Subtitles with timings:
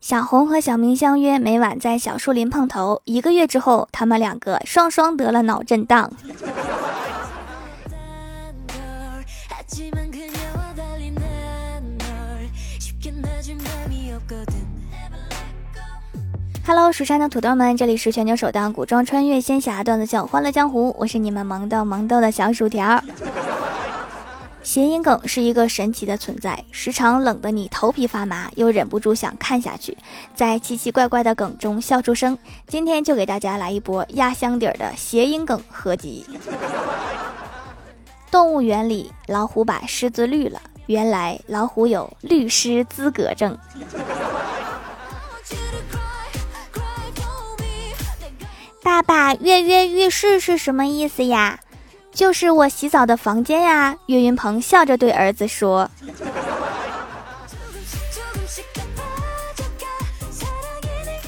[0.00, 3.00] 小红和小明相约每晚在小树林碰头。
[3.04, 6.12] 一个月之后，他们两个双双得了脑震荡。
[16.66, 23.00] Hello，蜀山的土豆们，这里是全球首档古装穿越仙侠段子秀《欢乐江湖》，我是你们萌豆萌豆的小薯条。
[24.66, 29.96] 谐音梗是一个神奇的存在，时常冷得你头皮发麻，又忍不住想看下去，
[30.34, 32.36] 在奇奇怪怪的梗中笑出声。
[32.66, 36.26] 今天就给大家来一波压箱底儿的谐音梗合集。
[38.28, 43.56] 动物园里，老虎把狮子绿了，原来老虎有律师资格证。
[48.82, 51.60] 爸爸，跃跃欲试是什么意思呀？
[52.16, 53.94] 就是我洗澡的房间呀。
[54.06, 55.90] 岳云鹏笑着对儿子说。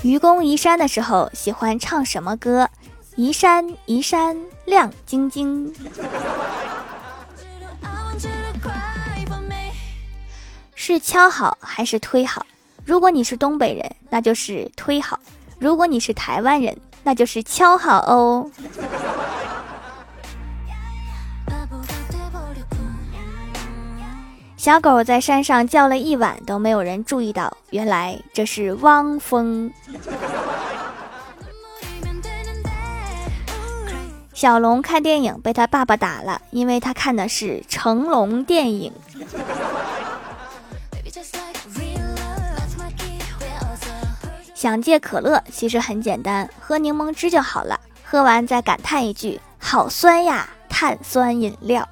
[0.03, 2.67] 愚公移山的时候喜欢唱什么歌？
[3.17, 5.71] 移山移山亮晶晶。
[10.75, 12.47] 是敲好还是推好？
[12.87, 15.19] 如果你是东北人，那就是推好；
[15.59, 18.51] 如果你是台湾人，那就是敲好哦。
[24.69, 29.73] 小狗在山上叫了一晚都没有人注意到，原来这是汪峰。
[34.35, 38.93] 小龙看电影被他爸爸打了，因为他看的是成龙电影。
[44.55, 47.81] 想戒可乐，其实很简单，喝柠檬汁就好了。
[48.05, 51.89] 喝完再感叹一句：“好酸呀！”碳酸饮料。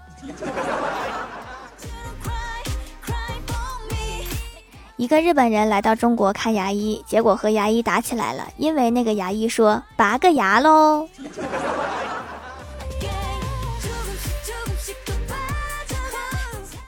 [4.96, 11.06] 一个日本人来到中国看牙医，结果和牙医打起来了，因为那个牙医说：“拔个牙喽。”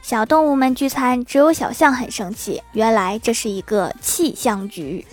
[0.01, 5.07] 小动物们聚餐，只有小象很生气，原来这是一个气象局。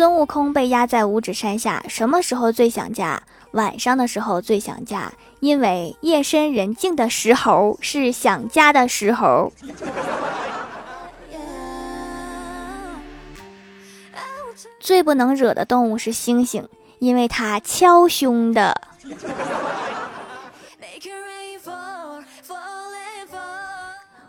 [0.00, 3.22] 孙悟空被压在五指山下，什么时候最想家？
[3.50, 9.52] 晚上的时候最想家，因为夜深人静的时候是想家的时候。
[14.78, 16.64] 最不能惹的动物是猩猩，
[16.98, 18.80] 因为它敲胸的。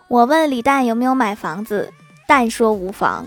[0.10, 1.94] 我问李诞有没有买房子，
[2.28, 3.26] 蛋说无妨。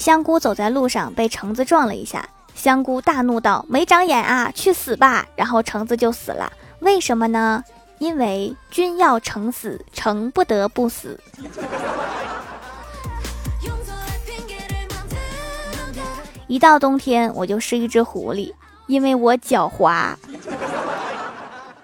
[0.00, 6.50] 香菇走在路上被橙子撞了一下，香菇大怒道：“没长眼啊，去死吧！”然后橙子就死了。
[6.78, 7.62] 为什么呢？
[7.98, 11.20] 因为君要橙死，橙不得不死。
[16.46, 18.54] 一到冬天，我就是一只狐狸，
[18.86, 20.18] 因为我脚滑，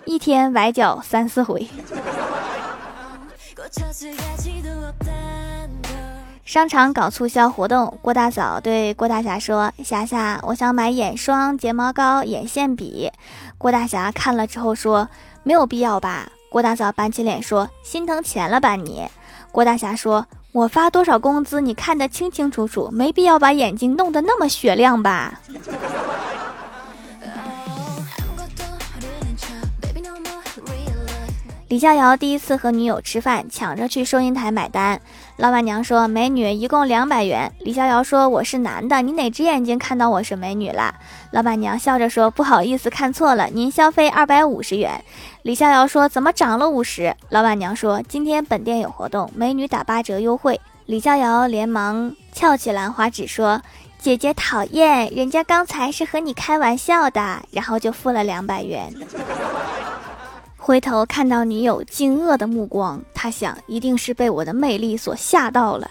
[0.06, 1.68] 一天崴脚三四回。
[6.46, 13.10] 商场搞促销活动，郭大嫂对郭大侠说：“霞霞，我想买眼霜、睫毛膏、眼线笔。”
[13.58, 15.08] 郭大侠看了之后说
[15.42, 19.08] ：“没有必要吧？”郭大嫂板起脸说：“心疼钱了吧你？”
[19.50, 25.40] 郭大侠说：“我发多少工资，你看得清清楚楚，没必要把眼睛弄得那么雪亮吧？”
[31.68, 35.00] 李逍遥第一次和女友吃饭，抢着去收银台买单。
[35.36, 40.94] 老板娘说：“美女，一共两百元。”李逍遥说：“我是男的，你哪只眼睛看到我是美女了？”
[41.32, 45.04] 老板娘笑着说：“不好意思，看错了，您消费二百五十元。”
[45.42, 53.60] 李逍遥说：“怎么涨了五十？”老板娘说：“今天本店有活动，美女打八折优惠。”李逍遥连忙翘起兰花指说
[53.98, 58.94] ：“姐姐讨厌，人家刚才是和你开玩笑的。”然后就付了两百元。
[60.66, 65.88] 回头看到女友惊愕的目光，他想一定是被我的魅力所吓到了。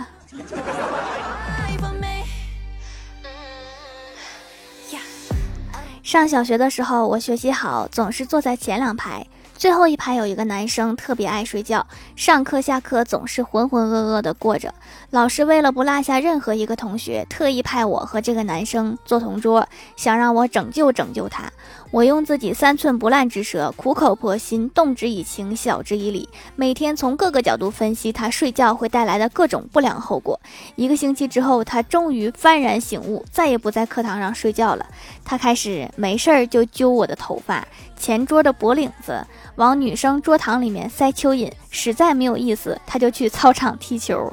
[6.04, 9.26] 上小学的时候，我学习好，总是坐在前两排。
[9.58, 11.88] 最后一排有一个男生特别爱睡觉，
[12.18, 14.74] 上课下课总是浑浑噩噩的过着。
[15.12, 21.50] 老师为了不落下任何一个同学，特意派我和这个男生做同桌，想让我拯救拯救他。
[21.96, 26.28] 我用自己三寸不烂之舌，苦口婆心，动之以情，晓之以理，
[26.58, 30.38] 每天从各个角度分析他睡觉会带来的各种不良后果。
[30.76, 34.86] 一个星期之后，他终于幡然醒悟，再也不在课堂上睡觉了。
[35.24, 37.66] 他开始没事儿就揪我的头发、
[37.98, 39.26] 前桌的脖领子，
[39.56, 41.50] 往女生桌堂里面塞蚯蚓。
[41.70, 44.30] 实在没有意思，他就去操场踢球。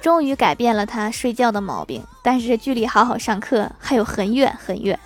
[0.00, 4.96] 终于改变了他睡觉的毛病，但是距离好好上课还有很远很远。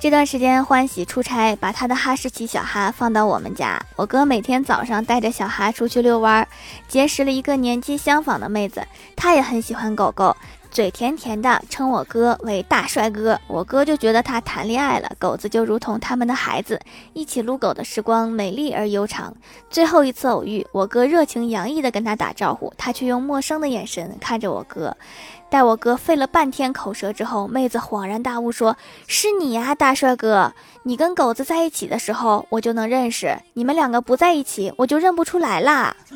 [0.00, 3.78] 这段时间欢喜出差，把他的哈士奇小哈放到我们家。
[3.96, 6.48] 我哥每天早上带着小哈出去遛弯，
[6.88, 8.82] 结识了一个年纪相仿的妹子，
[9.14, 10.34] 她也很喜欢狗狗。
[10.70, 15.10] 嘴甜甜的，称我哥为大帅哥，我哥就觉得他谈恋爱了。
[15.18, 16.80] 狗子就如同他们的孩子，
[17.12, 19.34] 一起撸狗的时光美丽而悠长。
[19.68, 24.96] 最后一次偶遇，我哥热情洋溢地跟他打招呼，他却用陌生的眼神看着我哥。
[25.48, 28.76] 待我哥费了半天口舌之后，妹子恍然大悟，说
[29.08, 30.52] 是你呀，大帅哥！
[30.84, 35.96] 你跟狗子在一起的时候，我就能认识；你们两个不在一起，我就认不出来啦。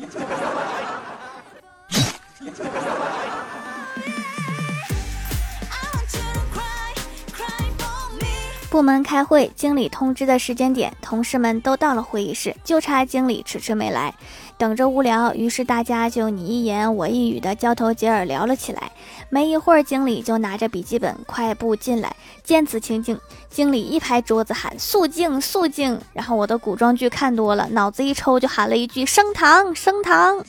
[8.75, 14.13] 部门开会，经理通知的时间点，同事们都到了会议室，就差经理迟迟没来。
[14.57, 18.91] 等着无聊，于是大家就你一言我一语的交头接耳聊了起来。
[19.29, 22.13] 没一会儿，经理就拿着笔记本快步进来。
[22.43, 23.17] 见此情景，
[23.49, 30.43] 经理一拍桌子喊：“肃静，肃静！”然后我的古装剧看多了，脑子一抽就喊了一句：“升堂，升堂！”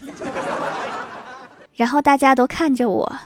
[1.77, 3.17] 然后大家都看着我。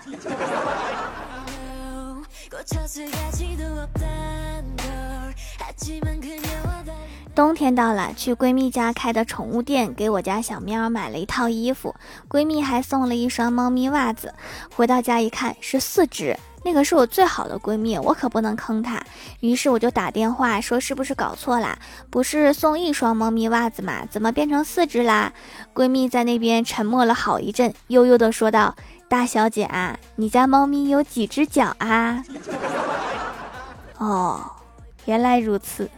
[7.32, 11.94] 冬天到了，去闺蜜家开的宠物店给我家小喵买了一套衣服，
[12.28, 14.34] 闺蜜还送了一双猫咪袜子。
[14.74, 19.00] 回到家一看是四只，那个是我最好的闺蜜，我可不能坑她。
[19.38, 21.78] 于是我就打电话说是不是搞错啦？
[22.10, 24.04] 不是送一双猫咪袜子吗？
[24.10, 25.32] 怎么变成四只啦？
[25.72, 28.74] 闺蜜在那边沉默了好一阵，悠悠的说道
[29.08, 32.22] ：“大小姐啊，你家猫咪有几只脚啊？”
[33.96, 34.50] 哦。
[35.04, 35.88] 原来如此。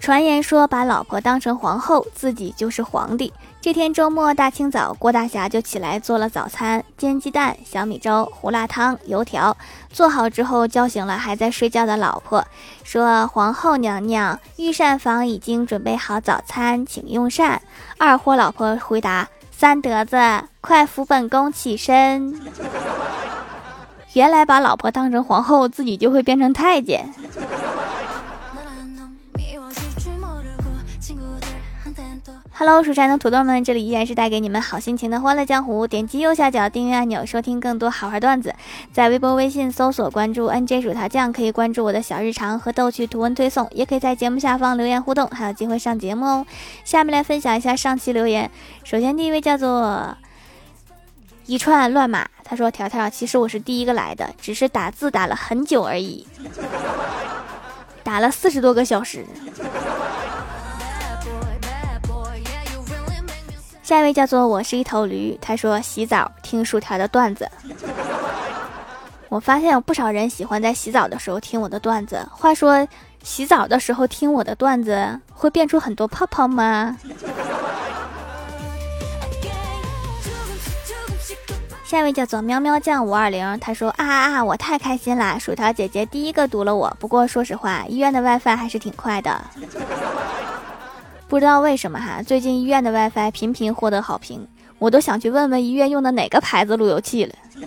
[0.00, 3.32] 传言说，把老婆当成皇后，自己就是皇帝。
[3.60, 9.56] 这天周末大清早，郭大侠就起来做了早餐：煎鸡蛋、小米粥、胡辣汤、油条。
[9.92, 12.44] 做好之后，叫醒了还在睡觉的老婆，
[12.82, 17.62] 说：“皇后娘娘，御膳房已经准备好早餐，请用膳。”
[17.96, 19.28] 二货老婆回答。
[19.62, 20.16] 三德子，
[20.60, 22.34] 快扶本宫起身！
[24.12, 27.08] 原来把老婆当成皇后，自己就会变成太监。
[32.64, 35.84] Hello，蜀山的土豆们，这里依然是带给你们好心情的欢乐江湖。
[35.84, 38.54] 点击右下角订阅按钮，收听更多好玩段子。
[38.92, 46.46] 在微博、微信搜索关注 NJ 薯条酱，可以关注我的小日常和逗趣图文推送，也可以在节目下方留言互动，还有机会上节目哦。
[46.84, 48.48] 下面来分享一下上期留言。
[48.84, 50.16] 首先第一位叫做
[51.46, 56.24] 一串乱码，他说：“条条，其实我是第一个来的，只是打字打了很久而已，
[58.04, 59.26] 打了四十多个小时。”
[63.82, 67.50] 下一位叫做我是一头驴，他说洗澡听薯条的段子。
[69.28, 72.24] 我发现有不少人喜欢在洗澡的时候听我的段子。
[72.30, 72.86] 话说，
[73.24, 76.96] 洗澡的时候听我的段子会变出很多泡泡吗？
[81.84, 84.44] 下一位叫做喵喵酱五二零，他说啊啊啊！
[84.44, 86.96] 我太开心啦，薯条姐姐第一个读了我。
[87.00, 89.44] 不过说实话，医院的 WiFi 还是挺快的。
[91.32, 94.46] 不知道为什么哈，最近医院的 WiFi 频频获得好评，
[94.78, 97.34] 我都想去问问医院用的哪个牌子路由器了。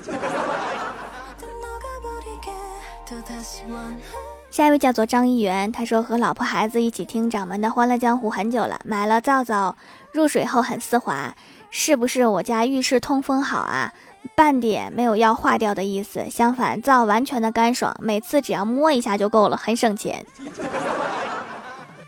[4.51, 9.75] 下一位叫做张一元，他说和老婆孩子一起听掌门的欢乐江湖很久了，买了皂皂，
[10.11, 11.33] 入水后很丝滑，
[11.71, 13.91] 是不是我家浴室通风好啊？
[14.35, 20.23] 半点没有要化掉的意思，相反皂完全的干爽，每次只要摸一下就够了，很省钱。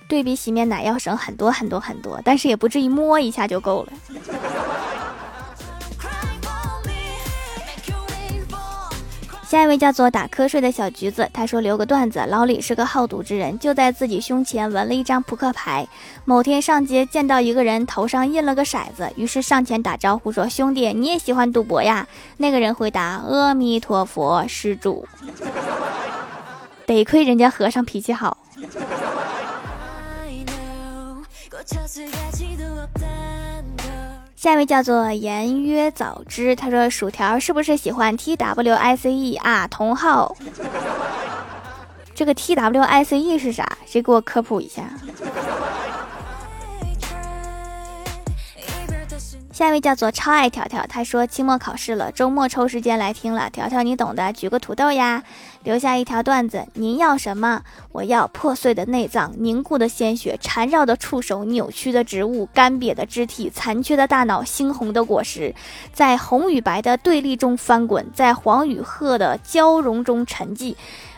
[0.08, 3.94] 对比洗面奶要省很多很多很多，但是也不至于摸一下就够了。
[9.50, 15.88] 下一位叫做打瞌睡的小橘子，他说留个段子：老李是个好赌之人，就在自己胸前纹了一张扑克牌。
[16.26, 25.08] 某天上街见到一个人头上印了个骰子，于是上前打招呼说：“兄弟，你也喜欢赌博呀？”那个人回答：“阿弥陀佛，施主。”
[26.86, 28.38] 得亏人家和尚脾气好。
[34.36, 39.68] 下一位叫做言曰早知，他说薯条是不是喜欢 T W I C E 啊？
[39.68, 40.34] 同号
[42.16, 43.78] 这个 T W I C E 是啥？
[43.86, 44.84] 谁给我科普一下？
[49.58, 53.50] 下一位叫做超爱条条，他说期末考试了，周末抽时间来听了。
[53.50, 55.24] 条条你懂的，举个土豆呀。
[55.64, 57.64] 留下一条段子：您要什么？
[57.92, 65.56] 我要破碎的内脏、凝固的鲜血、缠绕的触手、扭曲的植物、干瘪的肢体、残缺的大脑、猩红的果实，
[65.92, 70.76] 在红与白的对立中翻滚，在黄与褐的交融中沉寂，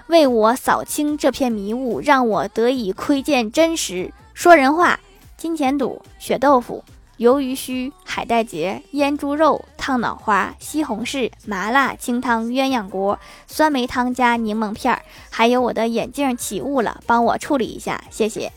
[0.07, 4.13] 为我扫清这片迷雾，让我得以窥见真实。
[4.33, 4.97] 说人话：
[5.35, 6.81] 金钱肚、血豆腐。
[7.19, 18.49] 鱿鱼须、海带结、腌猪肉、烫脑花、西红柿、麻辣清汤、鸳鸯锅、酸梅汤加柠檬片儿，还有我的眼镜起雾了，帮我处理一下，谢谢。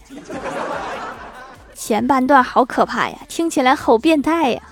[1.74, 4.62] 前半段好可怕呀，听起来好变态呀。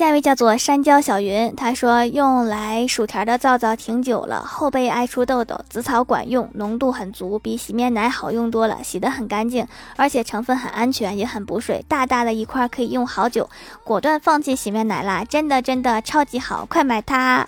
[0.00, 9.66] 下一位叫做山椒小云，他说用来薯条的皂皂挺久了，后背爱出痘痘，紫草管用，浓度很足，比洗面奶好用多了，洗得很干净，
[9.96, 13.50] 而且成分很安全，也很补水，大大的一块可以用好久，
[13.84, 17.46] 果断放弃洗面奶啦，真的真的超级好，快买它！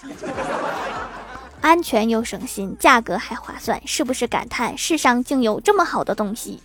[1.63, 6.61] 安全又省心，价格还划算，是不是感叹世上竟有这么好的东西？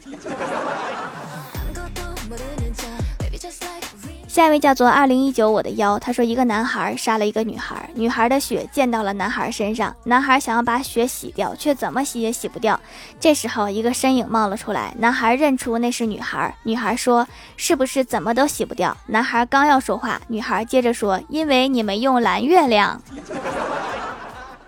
[4.38, 12.79] 下一位叫做二零一九我的腰，他说一个男孩杀了一个女孩，女孩的血溅到了男孩身上，男孩想要把血洗掉，却怎么洗也洗不掉。
[13.20, 18.96] 这时候一个身影冒了出来，男孩认出那是女孩，女孩说是不是怎么都洗不掉？
[19.08, 23.01] 男孩刚要说话，女孩接着说因为你们用蓝月亮，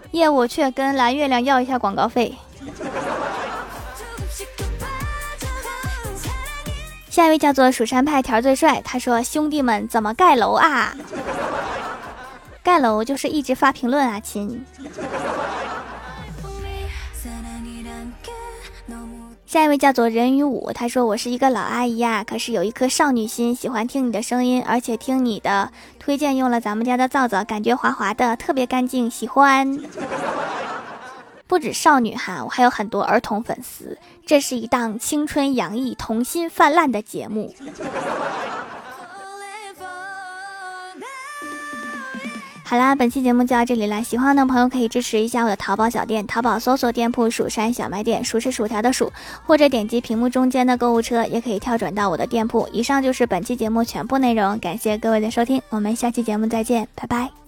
[0.10, 2.36] 业务却跟蓝月亮要一下广告费。
[7.20, 10.96] 下一位叫做蜀山派条最帅，他说：“兄弟们怎么盖楼啊？
[12.64, 14.66] 盖楼就是一直发评论啊，亲。”
[19.46, 29.78] 下一位叫做人鱼舞，他说：“我是一个老阿姨呀，可是有一颗少女心，喜欢听你的声音，而且听你的推荐用了咱们家的皂皂，感觉滑滑的，特别干净，喜欢。”
[31.50, 33.98] 不止少女哈，我还有很多儿童粉丝。
[34.26, 37.54] 这是一档青春洋溢、童心泛滥的节目。
[42.64, 44.00] 好啦，本期节目就到这里啦。
[44.04, 49.12] 喜欢的朋友可以支持一下我的淘宝小店，淘宝搜索店铺“蜀山小卖店”，数是薯条的数，
[49.44, 52.70] 或者点击屏幕中间的购物车，也可以跳转到我的店铺。
[52.72, 57.39] 以上就是本期节目全部内容，感谢各位的收听，我们下期节目再见，拜拜。